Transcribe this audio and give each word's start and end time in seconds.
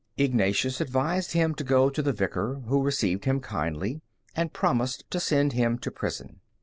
Ignatius 0.17 0.81
advised 0.81 1.33
him 1.33 1.53
to 1.53 1.63
go 1.63 1.91
to 1.91 2.01
the 2.01 2.11
Vicar, 2.11 2.55
who 2.65 2.81
received 2.81 3.25
him 3.25 3.39
kindly, 3.39 4.01
and 4.35 4.51
promised 4.51 5.03
to 5.11 5.19
send 5.19 5.53
him 5.53 5.77
to 5.77 5.91
prison. 5.91 6.39